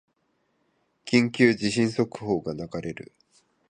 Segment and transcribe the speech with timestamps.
[1.05, 3.13] 緊急地震速報が流れる